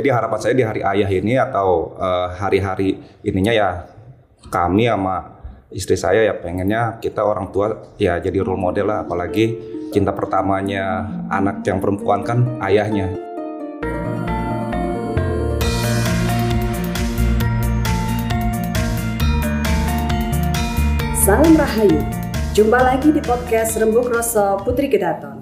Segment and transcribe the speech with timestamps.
[0.00, 3.68] Jadi harapan saya di hari ayah ini atau eh, hari-hari ininya ya
[4.48, 9.60] kami sama istri saya ya pengennya kita orang tua ya jadi role model lah apalagi
[9.92, 13.12] cinta pertamanya anak yang perempuan kan ayahnya.
[21.20, 22.00] Salam Rahayu,
[22.56, 25.39] jumpa lagi di podcast Rembuk Rosso Putri Kedaton.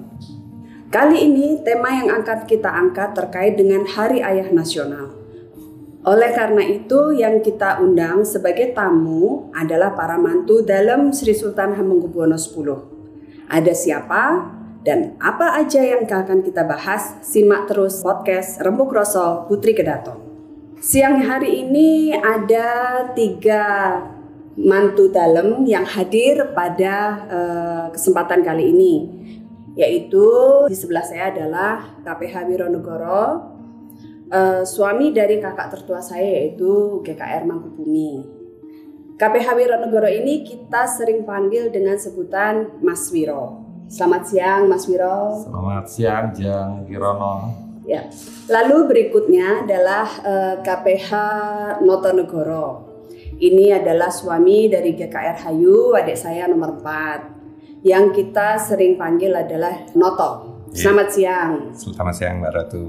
[0.89, 5.13] Kali ini tema yang akan kita angkat terkait dengan Hari Ayah Nasional.
[6.01, 12.41] Oleh karena itu yang kita undang sebagai tamu adalah para mantu dalam Sri Sultan Hamengkubuwono
[12.41, 12.57] X.
[13.53, 14.49] Ada siapa
[14.81, 17.21] dan apa aja yang akan kita bahas?
[17.21, 20.17] Simak terus podcast Rembuk Rosso Putri Kedaton.
[20.81, 23.61] Siang hari ini ada tiga
[24.57, 26.95] mantu dalam yang hadir pada
[27.29, 28.93] uh, kesempatan kali ini
[29.77, 30.25] yaitu
[30.69, 33.23] di sebelah saya adalah KPH Wironegoro.
[34.29, 38.39] Uh, suami dari kakak tertua saya yaitu GKR Mangkubumi.
[39.19, 43.65] KPH Wironegoro ini kita sering panggil dengan sebutan Mas Wiro.
[43.89, 45.43] Selamat siang Mas Wiro.
[45.43, 47.51] Selamat siang Jang Kirono.
[47.89, 48.05] Ya.
[48.45, 51.09] Lalu berikutnya adalah uh, KPH
[51.81, 52.85] Notonegoro.
[53.39, 57.38] Ini adalah suami dari GKR Hayu, adik saya nomor 4.
[57.79, 60.59] Yang kita sering panggil adalah Noto.
[60.75, 60.91] Iya.
[60.91, 61.51] Selamat siang.
[61.71, 62.83] Selamat siang Mbak Ratu.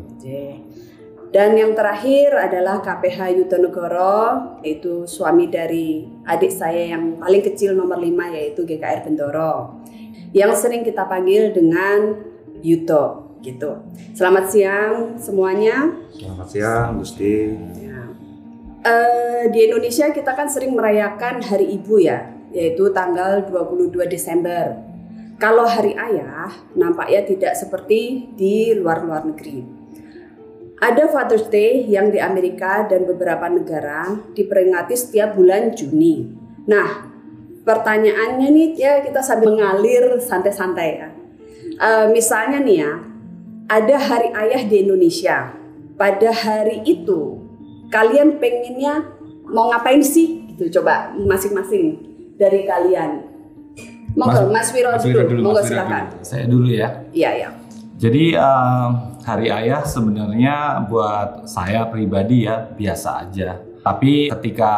[1.30, 8.02] Dan yang terakhir adalah KPH Yutonegoro, yaitu suami dari adik saya yang paling kecil nomor
[8.02, 9.78] 5 yaitu GKR Bendoro.
[10.34, 12.18] Yang sering kita panggil dengan
[12.58, 13.78] Yuto gitu.
[14.10, 15.94] Selamat siang semuanya.
[16.10, 17.34] Selamat siang Gusti.
[18.80, 24.90] Uh, di Indonesia kita kan sering merayakan Hari Ibu ya, yaitu tanggal 22 Desember.
[25.40, 29.64] Kalau Hari Ayah nampaknya tidak seperti di luar-luar negeri.
[30.80, 36.28] Ada Father's Day yang di Amerika dan beberapa negara diperingati setiap bulan Juni.
[36.68, 37.08] Nah,
[37.64, 41.08] pertanyaannya nih ya kita sambil mengalir santai-santai ya.
[41.80, 42.92] Uh, misalnya nih ya,
[43.68, 45.56] ada Hari Ayah di Indonesia.
[46.00, 47.44] Pada hari itu
[47.92, 49.04] kalian pengennya
[49.44, 50.48] mau ngapain sih?
[50.56, 52.09] Gitu coba masing-masing
[52.40, 53.10] dari kalian.
[54.16, 56.04] Monggo Mas, Mas Wiro Mas dulu, monggo silakan.
[56.08, 56.24] dulu.
[56.24, 56.88] Saya dulu ya.
[57.12, 57.48] Iya, iya.
[58.00, 58.88] Jadi uh,
[59.20, 63.60] Hari Ayah sebenarnya buat saya pribadi ya biasa aja.
[63.84, 64.72] Tapi ketika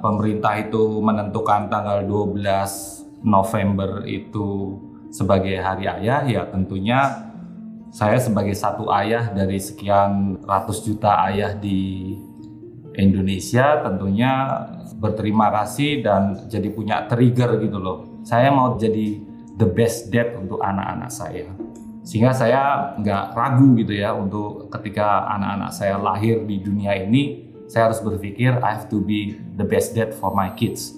[0.00, 4.80] pemerintah itu menentukan tanggal 12 November itu
[5.12, 7.28] sebagai Hari Ayah ya tentunya
[7.92, 12.16] saya sebagai satu ayah dari sekian ratus juta ayah di
[12.96, 14.32] Indonesia tentunya
[15.02, 18.22] berterima kasih dan jadi punya trigger gitu loh.
[18.22, 19.18] Saya mau jadi
[19.58, 21.50] the best dad untuk anak-anak saya.
[22.06, 27.90] Sehingga saya nggak ragu gitu ya untuk ketika anak-anak saya lahir di dunia ini, saya
[27.90, 30.94] harus berpikir I have to be the best dad for my kids.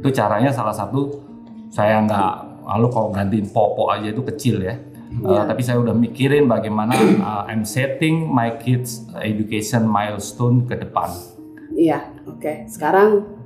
[0.00, 1.20] Itu caranya salah satu
[1.68, 2.32] saya nggak
[2.64, 4.80] lalu kalau gantiin popo aja itu kecil ya.
[5.12, 11.12] Uh, tapi saya udah mikirin bagaimana uh, I'm setting my kids education milestone ke depan.
[11.76, 12.64] Iya, oke.
[12.64, 13.41] Sekarang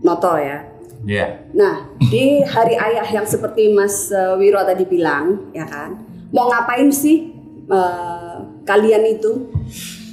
[0.00, 0.64] Noto ya.
[1.04, 1.16] Iya.
[1.16, 1.30] Yeah.
[1.56, 5.96] Nah, di hari ayah yang seperti Mas uh, Wiro tadi bilang, ya kan,
[6.32, 7.32] mau ngapain sih
[7.72, 9.48] uh, kalian itu?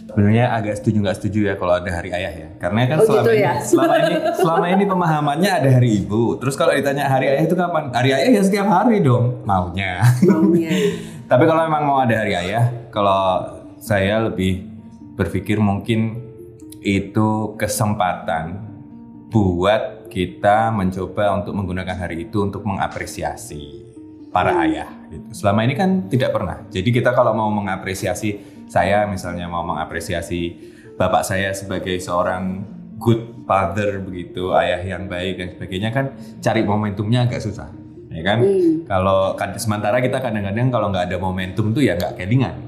[0.07, 3.21] Sebenarnya agak setuju nggak setuju ya kalau ada hari ayah ya, karena kan Oh, selama,
[3.21, 3.53] gitu ini, ya?
[3.61, 6.39] selama ini selama ini pemahamannya ada hari ibu.
[6.41, 7.93] Terus kalau ditanya hari ayah itu kapan?
[7.93, 10.01] Hari ayah ya setiap hari dong maunya.
[10.25, 10.73] Maunya.
[11.29, 13.45] Tapi kalau memang mau ada hari ayah, kalau
[13.77, 14.63] saya lebih
[15.19, 16.23] berpikir mungkin
[16.81, 18.66] itu kesempatan
[19.27, 23.83] buat kita mencoba untuk menggunakan hari itu untuk mengapresiasi
[24.31, 24.63] para Hmm.
[24.67, 25.43] ayah gitu.
[25.43, 26.63] Selama ini kan tidak pernah.
[26.71, 32.63] Jadi kita kalau mau mengapresiasi saya misalnya mau mengapresiasi bapak saya sebagai seorang
[32.97, 36.05] good father begitu, ayah yang baik dan sebagainya kan
[36.41, 37.69] cari momentumnya agak susah.
[38.11, 38.41] Ya kan?
[38.41, 38.83] Hmm.
[38.89, 42.66] Kalau kan sementara kita kadang-kadang kalau nggak ada momentum tuh ya nggak kelingan.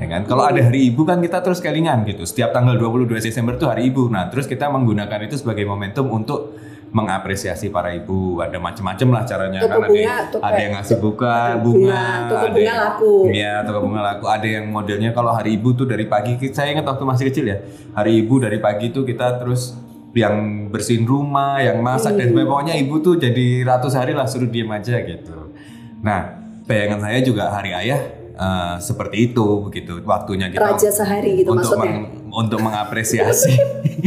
[0.00, 0.24] Ya kan?
[0.24, 2.24] Kalau ada hari ibu kan kita terus kelingan gitu.
[2.24, 4.08] Setiap tanggal 22 Desember tuh hari ibu.
[4.08, 6.56] Nah, terus kita menggunakan itu sebagai momentum untuk
[6.90, 8.40] mengapresiasi para ibu.
[8.40, 11.60] Ada macam-macam lah caranya Toko kan ada bunga, yang, toko- ada yang ngasih buka bunga,
[11.60, 13.12] bunga, ada bunga yang- laku.
[13.28, 14.24] Iya, toko bunga laku.
[14.26, 17.58] Ada yang modelnya kalau hari ibu tuh dari pagi saya ingat waktu masih kecil ya.
[17.92, 19.76] Hari ibu dari pagi tuh kita terus
[20.10, 20.34] yang
[20.66, 22.48] bersihin rumah, yang masak dan sebagainya.
[22.48, 25.54] Pokoknya ibu tuh jadi ratus hari lah suruh diem aja gitu.
[26.02, 28.00] Nah, bayangan saya juga hari ayah
[28.40, 31.92] eh, seperti itu begitu waktunya kita Raja sehari gitu untuk maksudnya.
[31.92, 33.52] meng- untuk mengapresiasi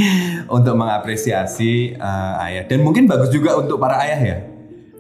[0.57, 4.39] untuk mengapresiasi eh, ayah dan mungkin bagus juga untuk para ayah ya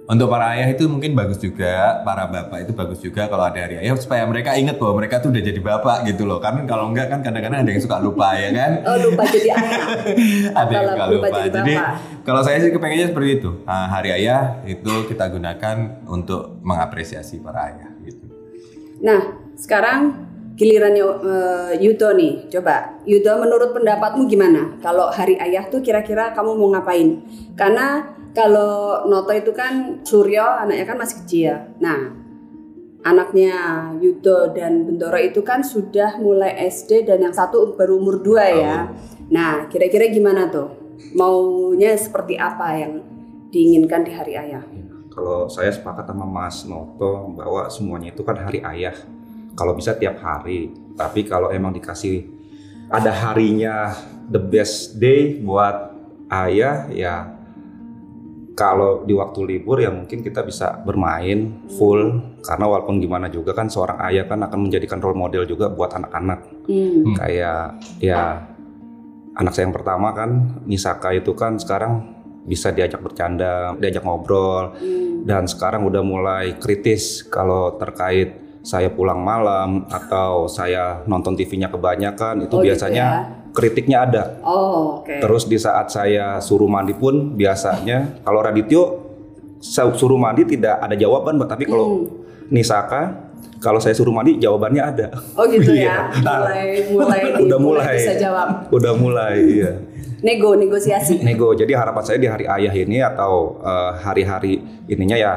[0.03, 3.79] Untuk para ayah itu mungkin bagus juga, para bapak itu bagus juga kalau ada hari
[3.79, 6.43] ayah supaya mereka ingat bahwa mereka tuh udah jadi bapak gitu loh.
[6.43, 8.71] Karena kalau enggak kan kadang-kadang ada yang suka lupa ya kan.
[8.91, 9.79] Oh lupa jadi ayah.
[10.59, 11.37] ada yang suka lupa lupa.
[11.39, 11.73] jadi Jadi
[12.19, 13.63] kalau saya sih kepengennya seperti itu.
[13.63, 17.89] Nah, hari ayah itu kita gunakan untuk mengapresiasi para ayah.
[19.03, 20.23] Nah, sekarang
[20.55, 22.47] gilirannya eh, Yudo nih.
[22.49, 24.79] Coba, Yudo menurut pendapatmu gimana?
[24.79, 27.21] Kalau hari ayah tuh kira-kira kamu mau ngapain?
[27.59, 31.53] Karena kalau Noto itu kan Suryo, anaknya kan masih kecil.
[31.77, 32.23] Nah,
[33.05, 33.53] anaknya
[33.99, 38.89] Yudo dan Bendoro itu kan sudah mulai SD dan yang satu baru umur 2 ya.
[39.29, 40.81] Nah, kira-kira gimana tuh?
[41.13, 43.03] Maunya seperti apa yang
[43.53, 44.65] diinginkan di hari ayah?
[45.13, 48.97] Kalau saya sepakat sama Mas Noto bahwa semuanya itu kan hari ayah.
[49.53, 50.73] Kalau bisa tiap hari.
[50.97, 52.25] Tapi kalau emang dikasih
[52.89, 53.93] ada harinya
[54.29, 55.93] the best day buat
[56.29, 57.29] ayah ya
[58.53, 63.65] kalau di waktu libur ya mungkin kita bisa bermain full karena walaupun gimana juga kan
[63.65, 67.11] seorang ayah kan akan menjadikan role model juga buat anak-anak Hmm.
[67.19, 68.39] kayak ya
[69.35, 75.23] anak saya yang pertama kan Nisaka itu kan sekarang bisa diajak bercanda, diajak ngobrol Hmm.
[75.23, 82.43] dan sekarang udah mulai kritis kalau terkait saya pulang malam atau saya nonton TV-nya kebanyakan
[82.43, 83.51] itu Oh, gitu biasanya ya.
[83.51, 84.23] kritiknya ada.
[84.39, 85.19] Oh, oke.
[85.19, 88.81] Terus di saat saya suruh mandi pun biasanya kalau Radityo
[89.93, 92.21] suruh mandi tidak ada jawaban, tapi kalau Hmm.
[92.51, 93.22] Nisaka
[93.57, 95.07] kalau saya suruh mandi jawabannya ada.
[95.33, 96.21] Oh gitu Iya, ya.
[96.21, 97.95] Mulai mulai Udah mulai.
[97.95, 98.67] bisa jawab.
[98.69, 99.71] Udah mulai, iya.
[100.23, 101.19] Nego negosiasi.
[101.19, 101.51] nego.
[101.51, 105.33] Jadi harapan saya di hari ayah ini atau eh, hari-hari ininya ya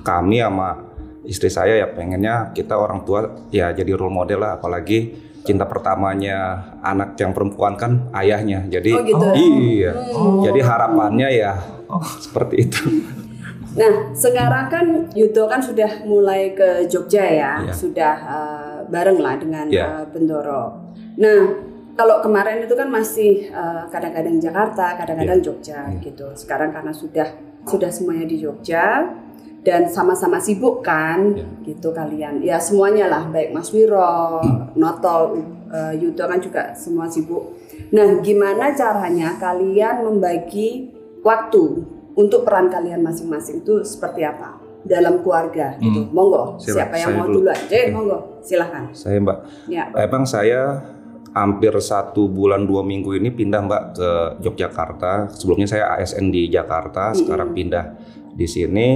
[0.00, 0.84] kami sama
[1.22, 6.38] istri saya ya pengennya kita orang tua ya jadi role model lah apalagi cinta pertamanya
[6.82, 8.62] anak yang perempuan kan ayahnya.
[8.66, 9.26] Jadi Oh, gitu.
[9.34, 9.92] iya.
[9.94, 10.42] Hmm.
[10.44, 11.52] Jadi harapannya ya
[12.18, 12.80] seperti itu.
[13.72, 14.84] Nah, sekarang kan
[15.16, 17.72] Yudo kan sudah mulai ke Jogja ya, Iya.
[17.72, 19.86] sudah eh, bareng lah dengan Iya.
[20.02, 20.92] eh, Bendoro.
[21.16, 21.40] Nah,
[21.92, 26.28] kalau kemarin itu kan masih eh, kadang-kadang Jakarta, kadang-kadang Jogja gitu.
[26.36, 27.28] Sekarang karena sudah
[27.64, 29.08] sudah semuanya di Jogja
[29.62, 31.32] dan sama-sama sibuk kan,
[31.62, 32.42] gitu kalian.
[32.42, 34.42] Ya semuanya lah, baik Mas Wiro,
[34.76, 35.38] Noto,
[35.72, 37.56] eh, Yudo kan juga semua sibuk.
[37.94, 40.92] Nah, gimana caranya kalian membagi
[41.22, 46.10] waktu untuk peran kalian masing-masing itu seperti apa dalam keluarga gitu.
[46.10, 47.34] Monggo, Silakan, siapa yang mau dulu.
[47.46, 47.58] duluan?
[47.70, 48.82] Eh, monggo, silahkan.
[48.90, 49.38] Saya Mbak,
[49.70, 49.84] Ya.
[49.94, 50.82] emang saya
[51.32, 54.10] hampir satu bulan dua minggu ini pindah Mbak ke
[54.42, 55.30] Yogyakarta.
[55.32, 57.94] Sebelumnya saya ASN di Jakarta, sekarang pindah
[58.34, 58.88] di sini.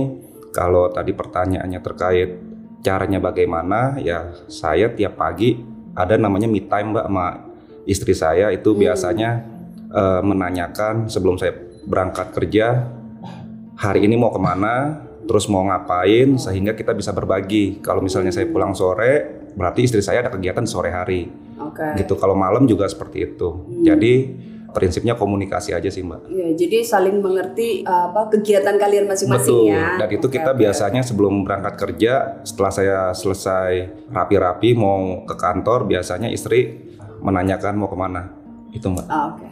[0.50, 2.30] Kalau tadi pertanyaannya terkait
[2.82, 5.60] caranya bagaimana, ya saya tiap pagi
[5.94, 7.26] ada namanya me time Mbak sama
[7.86, 9.30] istri saya itu biasanya
[9.86, 11.54] eh, menanyakan sebelum saya
[11.86, 12.95] berangkat kerja
[13.76, 17.78] hari ini mau ke mana, terus mau ngapain, sehingga kita bisa berbagi.
[17.84, 21.28] Kalau misalnya saya pulang sore, berarti istri saya ada kegiatan sore hari.
[21.60, 22.00] Oke.
[22.00, 22.16] Gitu.
[22.16, 23.68] Kalau malam juga seperti itu.
[23.84, 24.14] Jadi
[24.76, 26.28] prinsipnya komunikasi aja sih mbak.
[26.28, 29.72] Ya, jadi saling mengerti uh, apa kegiatan kalian masing-masing Betul.
[29.72, 29.96] ya.
[29.96, 30.60] Dan itu Oke, kita oke.
[30.60, 32.12] biasanya sebelum berangkat kerja,
[32.44, 36.92] setelah saya selesai rapi-rapi mau ke kantor, biasanya istri
[37.24, 38.36] menanyakan mau ke mana.
[38.76, 39.08] Itu mbak.
[39.08, 39.45] Ah, Oke.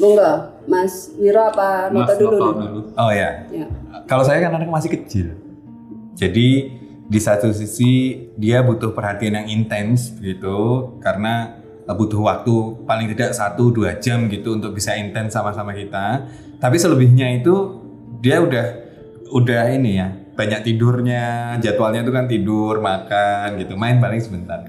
[0.00, 0.32] Monggo,
[0.68, 2.36] Mas Wiro apa Mas Noto dulu?
[2.38, 2.80] Noto dulu.
[2.96, 3.66] Oh ya, Ya.
[4.08, 5.36] kalau saya kan anak masih kecil,
[6.16, 6.48] jadi
[7.12, 11.60] di satu sisi dia butuh perhatian yang intens gitu, karena
[11.92, 12.54] butuh waktu
[12.88, 16.24] paling tidak satu dua jam gitu untuk bisa intens sama-sama kita.
[16.56, 17.52] Tapi selebihnya itu
[18.24, 18.66] dia udah
[19.28, 24.64] udah ini ya banyak tidurnya, jadwalnya itu kan tidur, makan gitu, main paling sebentar.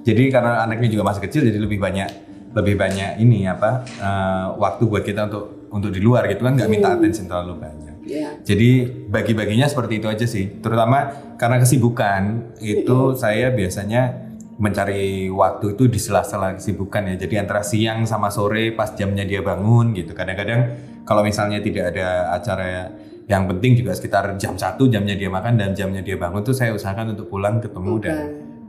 [0.00, 2.08] Jadi karena anaknya juga masih kecil, jadi lebih banyak
[2.52, 6.70] lebih banyak ini apa eh, waktu buat kita untuk untuk di luar gitu kan nggak
[6.70, 7.96] minta attention terlalu banyak.
[8.04, 8.36] Ya.
[8.44, 10.60] Jadi bagi-baginya seperti itu aja sih.
[10.60, 11.08] Terutama
[11.40, 14.28] karena kesibukan itu saya biasanya
[14.60, 17.16] mencari waktu itu di sela-sela kesibukan ya.
[17.24, 20.12] Jadi antara siang sama sore pas jamnya dia bangun gitu.
[20.12, 20.60] Kadang-kadang
[21.08, 22.92] kalau misalnya tidak ada acara
[23.30, 26.74] yang penting juga sekitar jam satu jamnya dia makan dan jamnya dia bangun tuh saya
[26.74, 28.02] usahakan untuk pulang ketemu Oke.
[28.04, 28.18] dan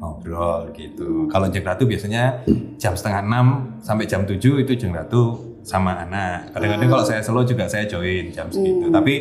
[0.04, 1.32] ngobrol gitu.
[1.32, 2.44] Kalau jam ratu biasanya
[2.76, 3.48] jam setengah enam
[3.80, 6.52] sampai jam 7 itu jam ratu sama anak.
[6.52, 8.92] Kadang-kadang kalau saya solo juga saya join jam segitu.
[8.92, 9.14] Tapi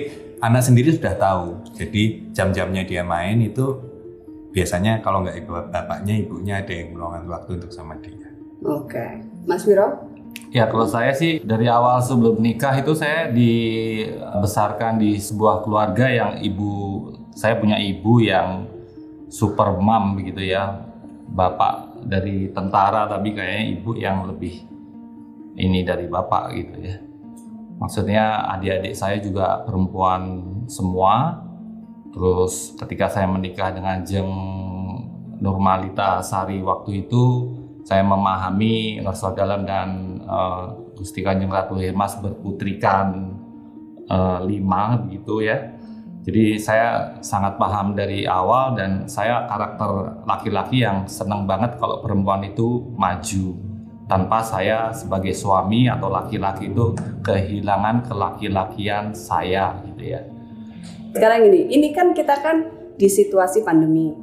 [0.42, 1.62] anak sendiri sudah tahu.
[1.78, 3.78] Jadi jam-jamnya dia main itu
[4.50, 8.28] biasanya kalau nggak ibu bapaknya ibunya ada yang meluangkan waktu untuk sama dia.
[8.66, 9.22] Oke.
[9.46, 10.10] Mas Wiro?
[10.52, 16.32] Ya kalau saya sih dari awal sebelum nikah itu saya dibesarkan di sebuah keluarga yang
[16.44, 18.68] ibu saya punya ibu yang
[19.32, 20.92] super mom begitu ya.
[21.32, 24.68] Bapak dari tentara tapi kayaknya ibu yang lebih
[25.56, 26.96] ini dari bapak gitu ya.
[27.80, 31.40] Maksudnya adik-adik saya juga perempuan semua.
[32.12, 34.28] Terus ketika saya menikah dengan Jeng
[35.40, 37.48] Nurmalita Sari waktu itu
[37.82, 43.34] saya memahami Ngerso Dalam dan uh, Gusti Kanjeng Ratu Hemas berputrikan
[44.06, 45.71] uh, lima begitu ya.
[46.22, 52.46] Jadi saya sangat paham dari awal dan saya karakter laki-laki yang senang banget kalau perempuan
[52.46, 53.58] itu maju
[54.06, 56.94] tanpa saya sebagai suami atau laki-laki itu
[57.26, 60.22] kehilangan kelaki-lakian saya gitu ya.
[61.10, 64.14] Sekarang ini, ini kan kita kan di situasi pandemi.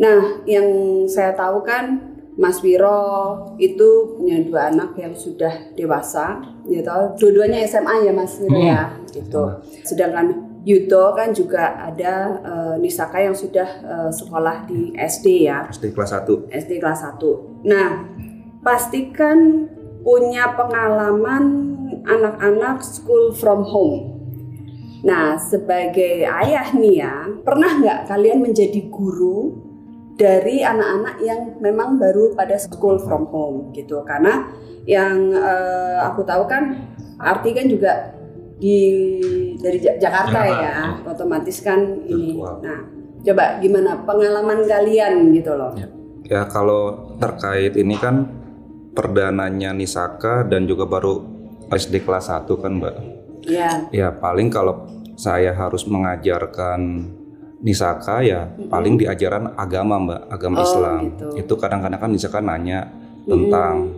[0.00, 0.68] Nah, yang
[1.08, 6.36] saya tahu kan Mas Wiro itu punya dua anak yang sudah dewasa,
[6.68, 6.92] gitu.
[7.16, 9.64] Dua-duanya SMA ya Mas Wiro ya, gitu.
[9.80, 15.70] Sedangkan Yudo kan juga ada uh, Nisaka yang sudah uh, sekolah di SD ya.
[15.70, 16.50] SD kelas 1.
[16.50, 17.22] SD kelas 1.
[17.70, 18.02] Nah,
[18.66, 19.70] pastikan
[20.02, 21.44] punya pengalaman
[22.02, 24.18] anak-anak school from home.
[25.06, 27.14] Nah, sebagai ayah nih ya,
[27.46, 29.54] pernah nggak kalian menjadi guru
[30.18, 34.02] dari anak-anak yang memang baru pada school from home gitu?
[34.02, 34.50] Karena
[34.82, 36.90] yang uh, aku tahu kan
[37.22, 38.18] arti kan juga
[38.56, 38.78] di
[39.60, 42.40] dari Jakarta, Jakarta ya, otomatis kan ini.
[42.40, 42.78] Nah,
[43.20, 45.72] coba gimana pengalaman kalian gitu loh?
[45.76, 45.88] Ya.
[46.24, 48.24] ya kalau terkait ini kan
[48.96, 51.20] perdananya Nisaka dan juga baru
[51.68, 52.96] SD kelas 1 kan Mbak.
[53.46, 53.70] Ya.
[53.92, 57.12] Ya paling kalau saya harus mengajarkan
[57.60, 58.68] Nisaka ya mm-hmm.
[58.72, 61.00] paling diajaran agama Mbak, agama oh, Islam.
[61.12, 61.28] Gitu.
[61.44, 62.88] Itu kadang-kadang kan Nisaka nanya
[63.28, 63.95] tentang mm-hmm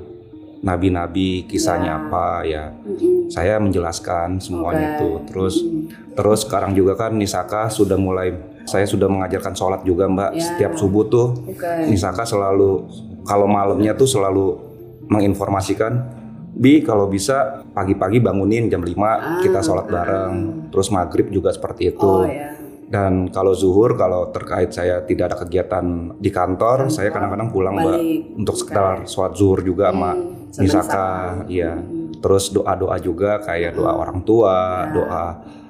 [0.59, 1.99] nabi-nabi kisahnya ya.
[2.03, 3.31] apa ya mm-hmm.
[3.31, 4.97] saya menjelaskan semuanya okay.
[4.99, 6.15] itu terus mm-hmm.
[6.19, 8.35] terus sekarang juga kan Nisaka sudah mulai
[8.67, 10.43] saya sudah mengajarkan sholat juga mbak ya.
[10.43, 11.87] setiap subuh tuh okay.
[11.87, 12.91] Nisaka selalu
[13.23, 14.59] kalau malamnya tuh selalu
[15.07, 16.19] menginformasikan
[16.59, 20.67] Bi kalau bisa pagi-pagi bangunin jam 5 ah, kita sholat bareng ah.
[20.75, 22.58] terus maghrib juga seperti itu oh, ya
[22.89, 27.77] dan kalau zuhur, kalau terkait saya tidak ada kegiatan di kantor, kantor saya kadang-kadang pulang
[27.77, 28.01] mbak
[28.41, 31.09] untuk sekedar sholat zuhur juga sama hmm, Misaka,
[31.53, 31.77] iya.
[31.77, 32.17] Hmm.
[32.17, 34.01] Terus doa-doa juga kayak doa hmm.
[34.01, 34.93] orang tua, ya.
[34.97, 35.25] doa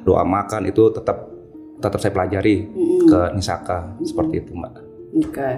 [0.06, 1.26] doa makan itu tetap
[1.82, 3.00] tetap saya pelajari hmm.
[3.10, 4.06] ke Nisaka hmm.
[4.06, 4.74] seperti itu mbak.
[4.78, 5.34] Oke.
[5.34, 5.54] Okay.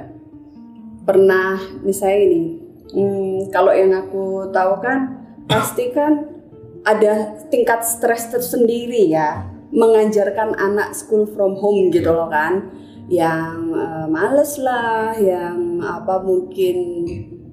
[1.05, 2.43] Pernah misalnya ini,
[2.97, 6.25] hmm, kalau yang aku tahu kan pasti kan
[6.89, 12.71] ada tingkat stres tersendiri ya mengajarkan anak school from home gitu loh kan.
[13.11, 16.77] Yang uh, males lah yang apa mungkin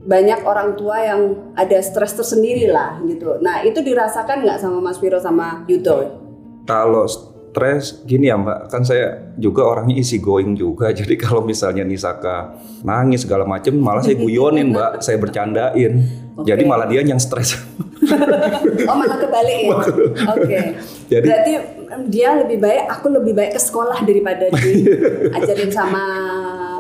[0.08, 3.42] banyak orang tua yang ada stres tersendiri lah gitu.
[3.42, 6.28] Nah itu dirasakan nggak sama Mas Viro sama Yudo
[6.68, 8.68] kalau stres gini ya mbak.
[8.70, 10.92] Kan saya juga orangnya isi going juga.
[11.00, 15.00] Jadi kalau misalnya Nisaka nangis segala macem malah saya guyonin mbak.
[15.06, 16.28] Saya bercandain.
[16.38, 16.54] Okay.
[16.54, 17.58] jadi malah dia yang stres.
[18.88, 19.74] Oh malah kebalik ya?
[19.74, 19.92] Oke.
[20.48, 20.66] Okay.
[21.12, 21.54] jadi berarti
[22.06, 26.06] dia lebih baik aku lebih baik ke sekolah daripada diajarin sama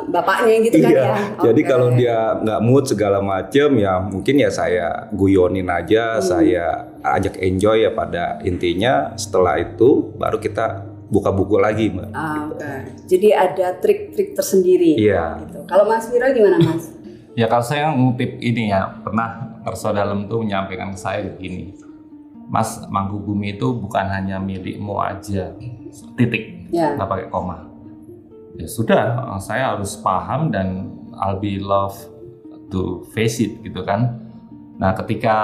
[0.07, 1.03] bapaknya gitu kan iya.
[1.03, 1.15] ya.
[1.15, 1.43] Okay.
[1.51, 6.24] Jadi kalau dia nggak mood segala macem ya mungkin ya saya guyonin aja, hmm.
[6.24, 6.65] saya
[7.03, 9.13] ajak enjoy ya pada intinya.
[9.19, 12.12] Setelah itu baru kita buka buku lagi mbak.
[12.12, 12.55] Ah, gitu.
[12.55, 12.79] okay.
[13.07, 14.95] Jadi ada trik-trik tersendiri.
[14.95, 15.43] Iya.
[15.43, 15.59] Gitu.
[15.67, 16.91] Kalau Mas Viro gimana Mas?
[17.39, 21.87] ya kalau saya ngutip ini ya pernah Perso Dalam tuh menyampaikan ke saya begini
[22.47, 25.51] Mas Mangku Bumi itu bukan hanya milikmu aja.
[26.15, 26.71] Titik.
[26.71, 26.99] Yeah.
[26.99, 27.63] nggak pakai koma.
[28.59, 31.95] Ya sudah saya harus paham dan I'll be love
[32.71, 34.27] to face it gitu kan.
[34.79, 35.35] Nah ketika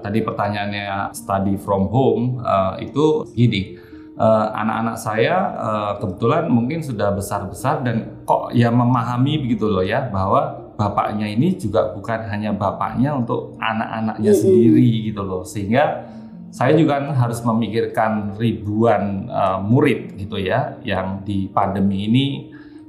[0.00, 3.90] tadi pertanyaannya study from home uh, itu gini.
[4.20, 9.80] Eh, anak-anak uh, saya uh, kebetulan mungkin sudah besar-besar dan kok ya memahami begitu loh
[9.80, 14.44] ya bahwa bapaknya ini juga bukan hanya bapaknya untuk anak-anaknya mm -hmm.
[14.44, 15.40] sendiri gitu loh.
[15.40, 16.04] Sehingga
[16.50, 22.26] saya juga harus memikirkan ribuan uh, murid gitu ya yang di pandemi ini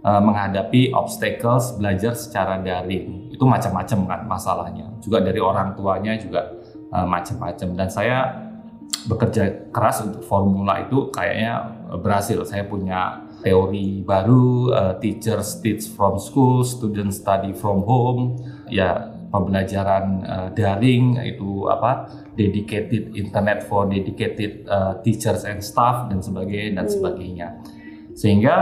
[0.02, 3.30] uh, menghadapi obstacles belajar secara daring.
[3.30, 4.86] Itu macam-macam kan masalahnya.
[5.02, 6.58] Juga dari orang tuanya juga
[6.90, 7.70] uh, macam-macam.
[7.78, 8.18] Dan saya
[9.06, 12.42] bekerja keras untuk formula itu kayaknya berhasil.
[12.46, 18.42] Saya punya teori baru uh, teachers teach from school students study from home.
[18.70, 26.20] Ya pembelajaran uh, daring itu apa dedicated internet for dedicated uh, teachers and staff dan
[26.20, 26.94] sebagainya dan hmm.
[26.94, 27.48] sebagainya.
[28.14, 28.56] Sehingga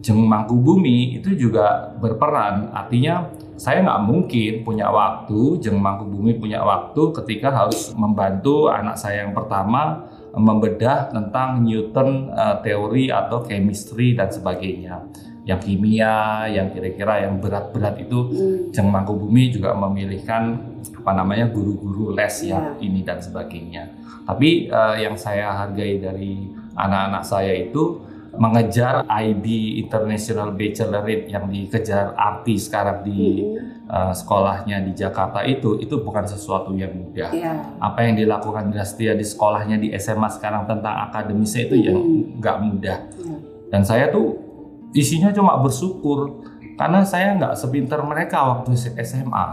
[0.00, 2.68] Jeng Mangkubumi itu juga berperan.
[2.72, 9.24] Artinya saya nggak mungkin punya waktu Jeng Mangkubumi punya waktu ketika harus membantu anak saya
[9.24, 10.04] yang pertama
[10.36, 15.00] membedah tentang Newton uh, teori atau chemistry dan sebagainya
[15.46, 18.74] yang kimia, yang kira-kira yang berat-berat itu hmm.
[18.74, 20.58] Jeng Mangkubumi juga memilihkan
[21.06, 22.86] apa namanya guru-guru les yang yeah.
[22.86, 23.94] ini dan sebagainya.
[24.26, 28.02] Tapi uh, yang saya hargai dari anak-anak saya itu
[28.36, 33.46] mengejar IB International Baccalaureate yang dikejar artis sekarang di
[33.88, 37.30] uh, sekolahnya di Jakarta itu itu bukan sesuatu yang mudah.
[37.32, 37.54] Ya.
[37.78, 41.98] Apa yang dilakukan Drastia di sekolahnya di SMA sekarang tentang akademisnya itu yang
[42.42, 42.98] nggak mudah.
[43.14, 43.36] Ya.
[43.70, 44.45] Dan saya tuh
[44.92, 49.44] isinya cuma bersyukur karena saya nggak sepinter mereka waktu SMA.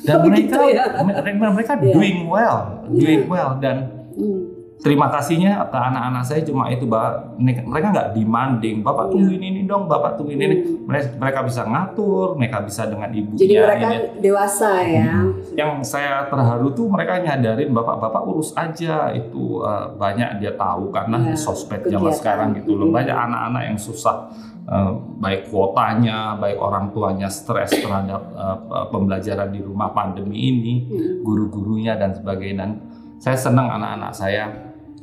[0.00, 0.84] Dan Oh, mereka gitu ya?
[0.98, 1.92] mereka, mereka Iya.
[1.92, 2.56] doing well,
[2.88, 3.76] doing well dan
[4.14, 4.53] Hmm.
[4.84, 7.40] Terima kasihnya ke anak-anak saya cuma itu Pak.
[7.40, 12.60] mereka nggak demanding bapak tungguin ini dong bapak tungguin ini mereka, mereka bisa ngatur mereka
[12.60, 13.98] bisa dengan ibunya Jadi mereka ini.
[14.20, 15.24] dewasa ya.
[15.56, 21.16] yang saya terharu tuh mereka nyadarin bapak-bapak urus aja itu uh, banyak dia tahu karena
[21.24, 22.94] Ya, sosmed zaman sekarang gitu loh Mm.
[22.94, 24.28] banyak anak-anak yang susah
[24.68, 28.60] uh, baik kuotanya baik orang tuanya stres terhadap uh,
[28.92, 31.24] pembelajaran di rumah pandemi ini Hmm.
[31.24, 32.70] guru-gurunya dan sebagainya dan
[33.16, 34.44] saya senang anak-anak saya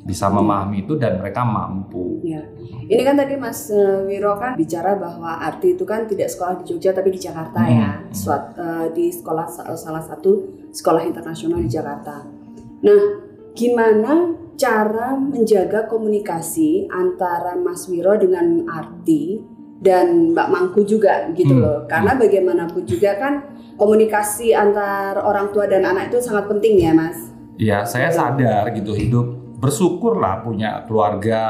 [0.02, 2.42] bisa memahami itu dan mereka mampu Ya.
[2.86, 6.70] Ini kan tadi Mas eh, Wiro kan bicara bahwa arti itu kan tidak sekolah di
[6.70, 7.74] Jogja tapi di Jakarta Hmm.
[7.74, 7.90] ya.
[8.14, 10.32] Suat, eh, di sekolah salah satu
[10.70, 12.22] sekolah internasional di Jakarta.
[12.82, 13.02] Nah,
[13.52, 19.42] gimana cara menjaga komunikasi antara Mas Wiro dengan Arti
[19.82, 21.64] dan Mbak Mangku juga gitu Hmm.
[21.66, 21.78] loh.
[21.90, 23.34] Karena bagaimanapun juga kan
[23.82, 27.18] komunikasi antar orang tua dan anak itu sangat penting ya, Mas.
[27.58, 31.42] ya saya sadar gitu hidup bersyukurlah punya keluarga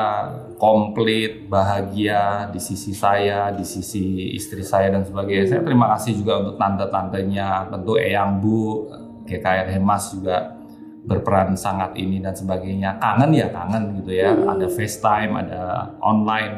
[0.60, 5.48] komplit bahagia di sisi saya di sisi istri saya dan sebagainya.
[5.48, 8.91] Saya terima kasih juga untuk tante-tantenya tentu Eyang Bu
[9.24, 10.60] GKR Hemas juga
[11.08, 13.00] berperan sangat ini dan sebagainya.
[13.00, 14.36] Kangen ya kangen gitu ya.
[14.36, 14.60] Hmm.
[14.60, 15.62] ada FaceTime ada
[16.03, 16.53] online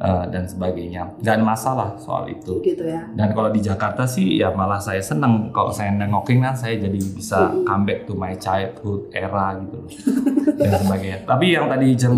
[0.00, 1.14] eh, dan sebagainya.
[1.20, 2.64] Dan masalah soal itu.
[2.64, 3.04] Gitu ya.
[3.12, 5.52] dan kalau di Jakarta sih ya malah saya seneng.
[5.52, 9.92] Kalau saya nengokin kan saya jadi bisa comeback to my childhood era gitu loh.
[10.60, 11.18] Dan sebagainya.
[11.24, 12.16] Tapi yang tadi Jem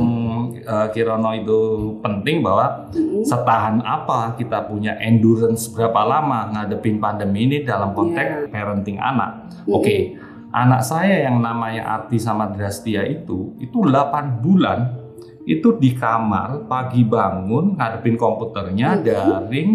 [0.63, 1.61] eh, Kirono itu
[2.01, 2.87] penting bahwa
[3.27, 9.51] setahan apa kita punya endurance berapa lama ngadepin pandemi ini dalam konteks parenting anak.
[9.67, 10.19] Oke,
[10.53, 15.02] anak saya yang namanya Arti sama Drastia itu itu 8 bulan
[15.43, 19.71] itu di kamar pagi bangun ngadepin komputernya daring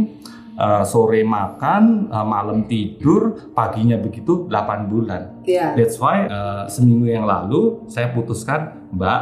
[0.55, 5.43] eh, sore makan eh, malam tidur paginya begitu 8 bulan.
[5.43, 5.75] Ya.
[5.75, 9.21] That's why eh, seminggu yang lalu saya putuskan Mbak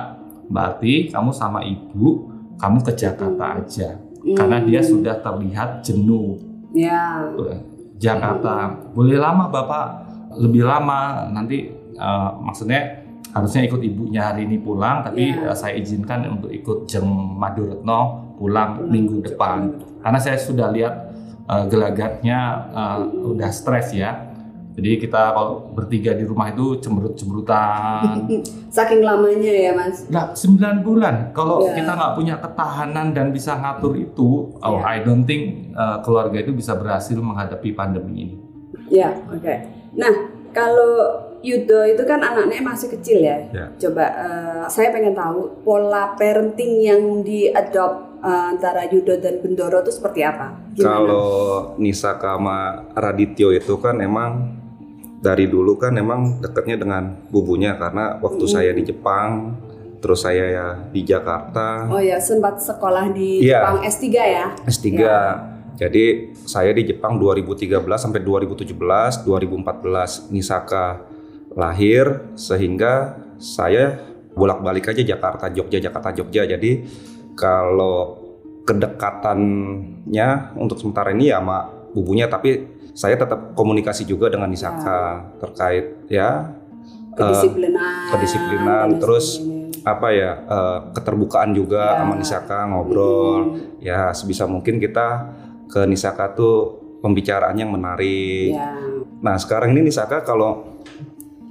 [0.53, 2.29] Mbak Arti kamu sama ibu
[2.61, 3.89] kamu ke Jakarta aja.
[4.25, 6.41] Karena dia sudah terlihat jenuh.
[6.73, 7.29] Ya.
[8.01, 8.73] Jakarta.
[8.93, 9.85] Boleh lama bapak?
[10.35, 13.04] Lebih lama nanti eh, maksudnya
[13.35, 15.51] harusnya ikut ibunya hari ini pulang tapi Ya.
[15.51, 17.99] eh, saya izinkan untuk ikut Jeng Maduretno
[18.35, 20.93] pulang Pulang minggu depan karena saya sudah lihat
[21.45, 24.31] eh, gelagatnya eh, udah stres ya
[24.71, 28.27] jadi kita kalau bertiga di rumah itu cemberut-cemberutan
[28.75, 30.03] Saking lamanya ya, Mas.
[30.11, 31.31] Nah, 9 bulan.
[31.31, 31.79] Kalau Ya.
[31.79, 34.99] kita nggak punya ketahanan dan bisa ngatur itu, oh, Ya.
[34.99, 38.35] I don't think uh, keluarga itu bisa berhasil menghadapi pandemi ini.
[38.91, 39.55] Ya, oke.
[39.95, 40.11] Nah,
[40.51, 43.37] kalau Yudo itu kan anaknya masih kecil ya.
[43.53, 43.65] Ya.
[43.77, 49.93] Coba eh, saya pengen tahu pola parenting yang diadopt eh, antara Yudo dan Bendoro itu
[49.93, 50.57] seperti apa?
[50.73, 50.89] Gimana?
[50.89, 51.29] Kalau
[51.77, 54.57] Nisa sama Radityo itu kan emang
[55.21, 59.57] dari dulu kan emang dekatnya dengan bubunya karena waktu saya di Jepang,
[59.97, 63.61] terus saya ya di Jakarta, Oh ya, sempat sekolah di Iya.
[63.65, 64.45] Jepang S3 ya?
[64.69, 64.85] S3.
[64.93, 65.21] Ya.
[65.75, 71.03] Jadi saya di Jepang 2013 sampai 2017, 2014 Nisaka
[71.55, 73.99] lahir sehingga saya
[74.31, 76.43] bolak-balik aja Jakarta Jogja Jakarta Jogja.
[76.45, 76.83] Jadi
[77.33, 78.19] kalau
[78.65, 86.07] kedekatannya untuk sementara ini ya sama bubunya tapi saya tetap komunikasi juga dengan Nisaka terkait
[86.07, 86.55] ya
[87.11, 88.11] eh, Kedisiplinan.
[88.11, 89.39] kedisiplinan, dan terus
[89.83, 91.97] apa ya eh, keterbukaan juga Ya.
[92.01, 93.55] sama Nisaka ngobrol Hmm.
[93.79, 95.31] ya sebisa mungkin kita
[95.67, 96.55] ke Nisaka tuh
[96.99, 98.55] pembicaraan yang menarik.
[98.55, 98.75] Ya.
[99.21, 100.79] Nah sekarang ini Nisaka kalau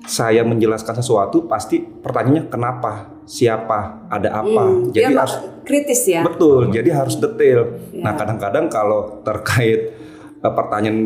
[0.04, 2.92] saya menjelaskan sesuatu pasti pertanyaannya kenapa,
[3.24, 4.62] siapa, ada apa.
[4.62, 6.20] Hmm, Jadi harus kritis ya.
[6.20, 6.68] betul.
[6.68, 7.80] Jadi harus detail.
[7.88, 8.04] Ya.
[8.04, 9.96] Nah kadang-kadang kalau terkait
[10.38, 10.98] eh, pertanyaan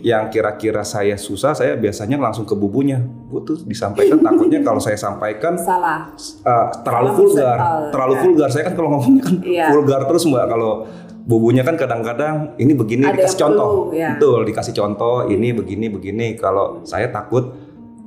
[0.00, 3.00] yang kira-kira saya susah, saya biasanya langsung ke bubunya.
[3.00, 6.12] Bu tuh disampaikan takutnya kalau saya sampaikan Salah.
[6.44, 8.20] uh, terlalu Salah vulgar, betul, terlalu ya.
[8.20, 8.48] vulgar.
[8.48, 9.66] Saya kan kalau ngomongnya kan Iya.
[9.72, 10.44] vulgar terus mbak.
[10.44, 10.72] Kalau
[11.22, 14.08] bubunya kan kadang-kadang ini begini Ada dikasih contoh, perlu, ya.
[14.12, 16.26] betul dikasih contoh ini begini begini.
[16.36, 17.61] Kalau saya takut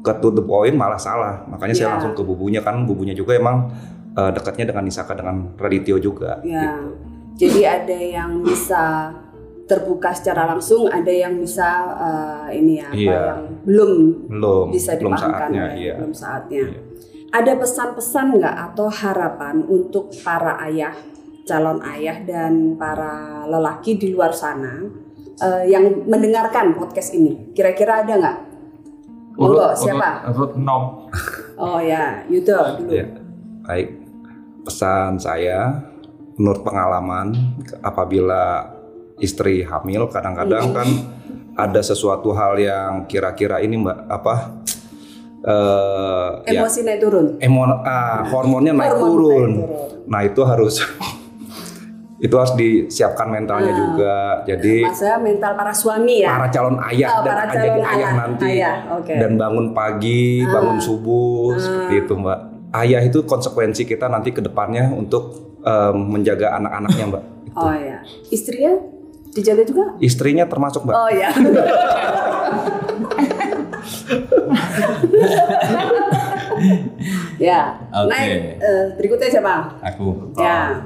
[0.06, 1.42] ke to the point malah salah.
[1.50, 1.94] Makanya saya Ya.
[1.98, 3.74] langsung ke bubunya kan bubunya juga emang
[4.14, 6.38] uh, dekatnya dengan Nisaka dengan Radityo juga.
[6.46, 6.78] Ya.
[6.78, 6.94] gitu.
[7.36, 9.12] Jadi ada yang bisa
[9.66, 13.20] terbuka secara langsung, ada yang bisa eh, ini ya, apa Iya.
[13.28, 13.92] yang belum
[14.30, 15.66] Belum bisa belum dipahamkan saatnya.
[15.66, 15.94] ya, Iya.
[16.00, 16.64] belum saatnya.
[16.70, 16.80] Iya.
[17.34, 20.94] Ada pesan-pesan nggak atau harapan untuk para ayah
[21.44, 24.86] calon ayah dan para lelaki di luar sana
[25.36, 27.52] eh, yang mendengarkan podcast ini.
[27.52, 28.38] Kira-kira ada nggak?
[29.36, 30.32] Monggo, siapa?
[30.32, 31.08] Urut nom.
[31.56, 32.90] Oh ya, Yudo dulu.
[32.90, 33.06] Ya,
[33.64, 33.88] baik.
[34.64, 35.84] Pesan saya,
[36.34, 37.36] menurut pengalaman,
[37.80, 38.74] apabila
[39.18, 40.90] istri hamil, kadang-kadang kan
[41.64, 44.36] ada sesuatu hal yang kira-kira ini mbak apa?
[45.46, 47.38] eh ya, Emosi naik turun.
[47.38, 49.52] emon, ah, hormonnya naik Hormon turun.
[49.54, 50.10] naik turun.
[50.10, 50.76] Nah itu harus
[52.26, 53.78] itu harus disiapkan mentalnya Ah.
[53.78, 54.16] juga.
[54.44, 56.30] Jadi Maksudnya mental para suami ya.
[56.32, 58.12] para calon ayah Oh, dan para akan calon jadi ayah ayah.
[58.16, 59.06] nanti Ayah, oke.
[59.08, 59.20] Ah.
[59.20, 62.40] dan bangun pagi, bangun subuh seperti itu mbak.
[62.74, 65.24] Ayah itu konsekuensi kita nanti ke depannya untuk
[65.62, 67.24] em, menjaga anak-anaknya mbak.
[67.56, 68.04] Oh ya.
[68.28, 68.76] Istrinya
[69.32, 69.86] dijaga juga?
[69.98, 70.92] Istrinya termasuk mbak.
[70.94, 71.30] Oh ya.
[77.38, 77.60] ya.
[77.94, 78.10] Oke.
[78.10, 79.56] Naik eh, berikutnya siapa?
[79.84, 80.36] Aku.
[80.36, 80.82] Ya.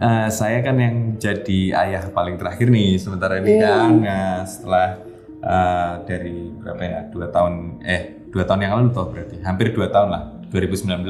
[0.00, 4.96] Eh, saya kan yang jadi ayah paling terakhir nih sementara ini kan Nah, setelah
[5.44, 9.92] eh, dari berapa ya dua tahun eh dua tahun yang lalu toh berarti hampir dua
[9.92, 11.04] tahun lah 2019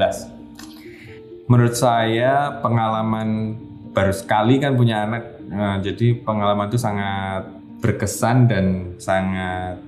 [1.47, 3.55] menurut saya pengalaman
[3.95, 7.47] baru sekali kan punya anak eh, jadi pengalaman itu sangat
[7.79, 8.65] berkesan dan
[8.99, 9.79] sangat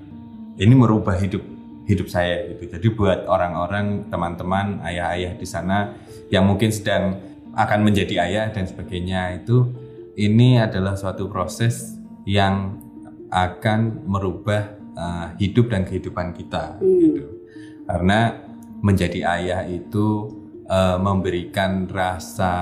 [0.55, 1.43] ini merubah hidup
[1.83, 2.79] hidup saya gitu.
[2.79, 5.91] Jadi buat orang-orang teman-teman ayah-ayah di sana
[6.31, 9.69] yang mungkin sedang akan menjadi ayah dan sebagainya itu
[10.17, 12.81] ini adalah suatu proses yang
[13.33, 17.25] akan merubah uh, hidup dan kehidupan kita gitu.
[17.89, 18.41] Karena
[18.83, 20.29] menjadi ayah itu
[20.69, 22.53] uh, memberikan rasa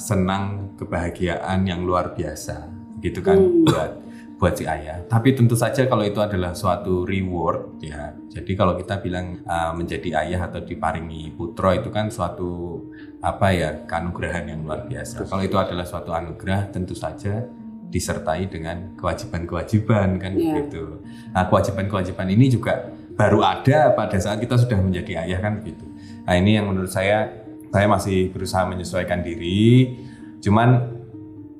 [0.00, 3.90] senang, kebahagiaan yang luar biasa gitu kan buat
[4.38, 5.02] buat si ayah.
[5.06, 8.14] Tapi tentu saja kalau itu adalah suatu reward ya.
[8.30, 12.82] Jadi kalau kita bilang uh, menjadi ayah atau diparingi putra itu kan suatu
[13.18, 15.26] apa ya keanugerahan yang luar biasa.
[15.26, 17.42] Kalau itu adalah suatu anugerah tentu saja
[17.88, 20.54] disertai dengan kewajiban-kewajiban kan Iya.
[20.62, 21.02] gitu.
[21.32, 25.82] Nah, kewajiban-kewajiban ini juga baru ada pada saat kita sudah menjadi ayah kan gitu.
[26.28, 27.26] Nah, ini yang menurut saya
[27.72, 29.98] saya masih berusaha menyesuaikan diri.
[30.38, 30.94] Cuman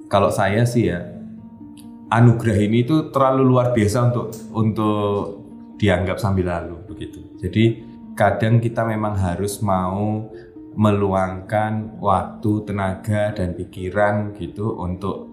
[0.07, 1.01] kalau saya sih ya
[2.09, 5.25] anugerah ini itu terlalu luar biasa untuk untuk
[5.77, 7.21] dianggap sambil lalu begitu.
[7.41, 7.85] Jadi
[8.17, 10.29] kadang kita memang harus mau
[10.79, 15.27] meluangkan waktu, tenaga dan pikiran gitu untuk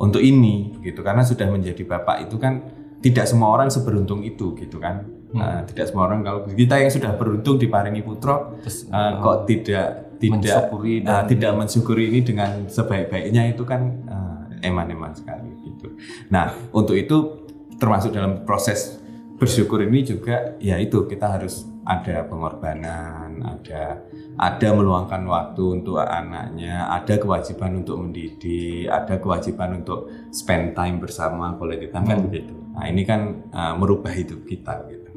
[0.00, 2.64] untuk ini begitu karena sudah menjadi bapak itu kan
[3.04, 5.04] tidak semua orang seberuntung itu gitu kan.
[5.36, 10.16] Nah, tidak semua orang kalau kita yang sudah beruntung diparingi putra Terus, eh, kok tidak
[10.16, 10.32] tidak
[10.72, 15.92] mensyukuri eh, dan- tidak mensyukuri ini dengan sebaik-baiknya itu kan eh, eman-eman sekali gitu.
[16.32, 17.44] Nah, untuk itu
[17.76, 18.96] termasuk dalam proses
[19.36, 24.05] bersyukur ini juga ya itu kita harus ada pengorbanan, ada
[24.36, 31.56] ada meluangkan waktu untuk anaknya, ada kewajiban untuk mendidik, ada kewajiban untuk spend time bersama
[31.56, 32.52] quality time kan begitu.
[32.76, 35.10] Nah, ini kan eh, merubah hidup kita gitu.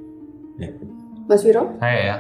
[0.55, 0.71] Ya.
[1.27, 1.75] Mas Wiro?
[1.83, 2.15] Saya ya.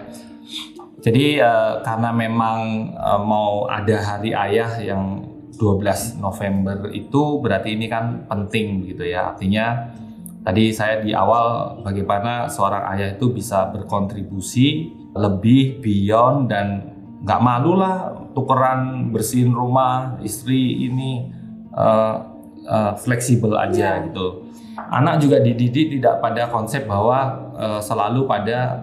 [0.99, 2.59] Jadi eh, karena memang
[2.91, 5.23] eh, mau ada hari ayah yang
[5.55, 9.31] 12 November itu berarti ini kan penting gitu ya.
[9.35, 9.95] Artinya
[10.43, 16.88] tadi saya di awal bagaimana seorang ayah itu bisa berkontribusi lebih beyond dan
[17.19, 21.27] nggak malu lah tukeran bersihin rumah istri ini
[21.75, 22.15] eh,
[22.63, 24.47] eh, fleksibel aja gitu.
[24.79, 28.79] Anak juga dididik tidak pada konsep bahwa eh, selalu pada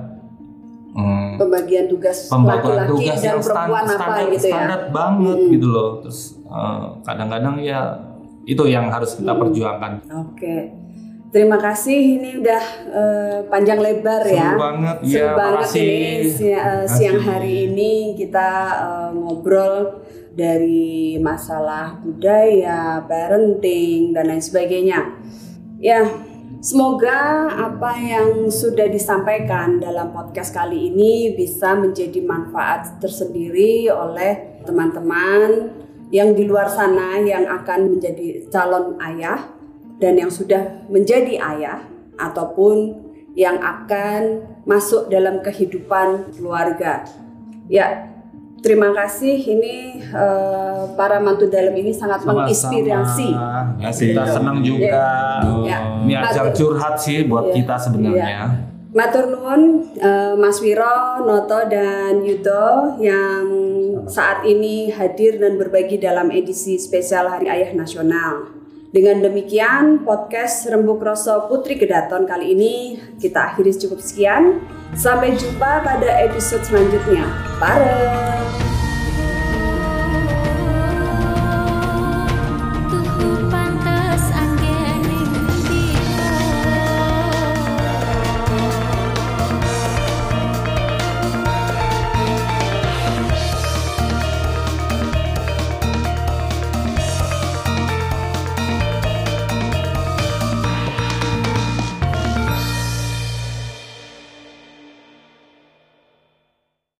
[0.93, 4.53] mm, Pembagian tugas pembagian laki-laki tugas dan yang perempuan standar, apa standar, gitu ya.
[4.53, 5.53] standar banget Mm-mm.
[5.57, 5.91] gitu loh.
[6.05, 6.21] Terus
[7.05, 7.81] kadang-kadang ya
[8.47, 9.41] itu yang harus kita Mm.
[9.43, 9.93] perjuangkan.
[10.13, 10.55] Oke.
[11.37, 14.57] Terima kasih ini udah eh, panjang lebar Seru ya.
[14.57, 15.85] banget, Seru ya, banget makasih.
[15.85, 16.89] ini si- eh, Makasih.
[16.97, 20.01] siang hari ini kita eh, ngobrol
[20.33, 25.13] dari masalah budaya, parenting dan lain sebagainya.
[25.77, 26.09] Ya,
[26.65, 35.69] semoga apa yang sudah disampaikan dalam podcast kali ini bisa menjadi manfaat tersendiri oleh teman-teman
[36.09, 39.56] yang di luar sana yang akan menjadi calon ayah
[39.97, 41.81] dan yang sudah menjadi ayah
[42.17, 43.05] ataupun
[43.37, 47.05] yang akan masuk dalam kehidupan keluarga.
[47.69, 48.09] Ya,
[48.65, 53.29] terima kasih ini eh, para mantu dalam ini sangat menginspirasi.
[53.77, 55.05] Ya, kita senang juga.
[55.69, 56.01] Ya.
[56.01, 57.61] Ini ajang curhat sih buat Ya.
[57.61, 58.65] kita sebenarnya.
[58.97, 63.45] Matur nuwun eh, Mas Wiro, Noto dan Yudo yang
[64.09, 68.56] saat ini hadir dan berbagi dalam edisi spesial Hari Ayah Nasional.
[68.97, 74.65] Dengan demikian podcast Rembuk Roso Putri Kedaton kali ini kita akhiri cukup sekian.
[74.97, 77.29] Sampai jumpa pada episode selanjutnya.
[77.61, 78.66] Bareng.